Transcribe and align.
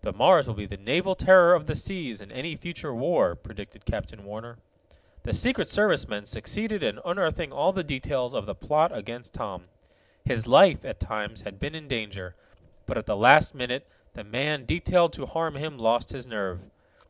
"The 0.00 0.14
Mars 0.14 0.46
will 0.48 0.54
be 0.54 0.64
the 0.64 0.78
naval 0.78 1.14
terror 1.14 1.52
of 1.52 1.66
the 1.66 1.74
seas 1.74 2.22
in 2.22 2.32
any 2.32 2.56
future 2.56 2.94
war," 2.94 3.34
predicted 3.34 3.84
Captain 3.84 4.24
Warner. 4.24 4.56
The 5.24 5.34
Secret 5.34 5.68
Service 5.68 6.08
men 6.08 6.24
succeeded 6.24 6.82
in 6.82 6.98
unearthing 7.04 7.52
all 7.52 7.74
the 7.74 7.84
details 7.84 8.32
of 8.32 8.46
the 8.46 8.54
plot 8.54 8.96
against 8.96 9.34
Tom. 9.34 9.64
His 10.24 10.46
life, 10.46 10.86
at 10.86 11.00
times, 11.00 11.42
had 11.42 11.60
been 11.60 11.74
in 11.74 11.86
danger, 11.86 12.34
but 12.86 12.96
at 12.96 13.04
the 13.04 13.14
last 13.14 13.54
minute 13.54 13.86
the 14.14 14.24
man 14.24 14.64
detailed 14.64 15.12
to 15.12 15.26
harm 15.26 15.54
him 15.56 15.76
lost 15.76 16.12
his 16.12 16.24
nerve. 16.26 16.62